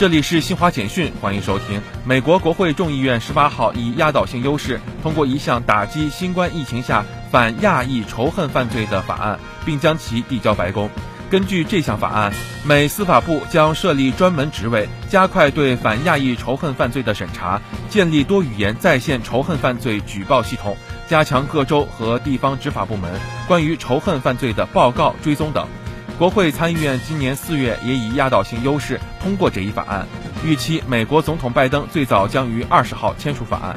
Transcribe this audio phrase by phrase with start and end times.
[0.00, 1.78] 这里是新华简讯，欢迎收听。
[2.06, 10.88] 美国国会众议院十八号以压倒性优势通过一项打击新冠疫情下反亚裔仇恨犯罪的法案，并将其递交白宫。
[11.28, 12.32] 根据这项法案，
[12.64, 17.60] 美司法部将设立专门职位，加快对反亚裔仇恨犯罪的审查，
[17.90, 20.78] 建立多语言在线仇恨犯罪举报系统，
[21.10, 25.68] 加强各州和地方执法部门关于仇恨犯罪的报告追踪等。
[26.20, 30.06] 国会参议院今年四月也以压倒性优势通过这一法案，
[30.44, 33.74] 预期美国总统拜登最早将于二十号签署法案。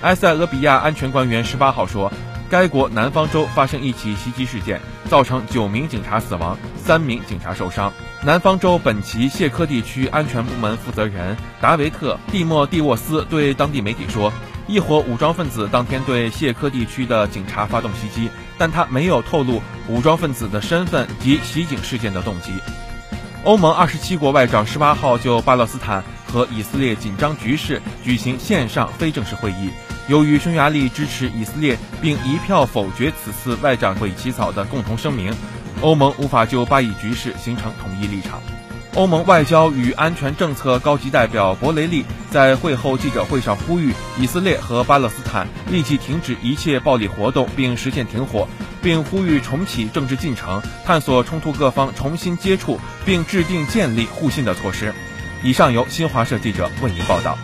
[0.00, 2.12] 埃塞俄比亚安全官员十八号说，
[2.50, 7.92] 该国南方州发生一起袭击事件，造成九名警察死亡，三名警察受伤。
[8.24, 14.32] 南方州本奇谢科地区安全部门负责人达维特·蒂莫蒂沃斯对当地媒体说。
[14.68, 22.52] 一伙武装分子当天对谢科地区的警察发动袭击，但他没有透露武装分子的身份及袭警事件的动机。
[23.44, 29.70] 欧盟二十七国外长十八号就巴勒斯坦和以色列紧张局势举行线上非正式会议。
[30.08, 35.32] 由于匈牙利支持以色列并一票否决此次外长会起草的共同声明，
[35.80, 38.42] 欧盟无法就巴以局势形成统一立场。
[38.96, 48.48] 欧盟外交与安全政策高级代表博雷利在会后记者会上呼吁以色列和巴勒斯坦立即停止一切暴力活动，并实现停火，
[48.80, 54.94] 并呼吁重启政治进程，探索冲突各方重新接触，并制定建立互信的措施。
[55.42, 57.36] 以上由新华社记者为您报道。